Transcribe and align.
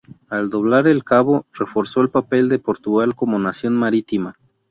Al 0.29 0.49
doblar 0.49 0.87
el 0.87 1.03
cabo, 1.03 1.45
reforzó 1.53 2.01
el 2.01 2.09
papel 2.09 2.49
de 2.49 2.57
Portugal 2.57 3.13
como 3.13 3.37
nación 3.37 3.75
marítima. 3.77 4.35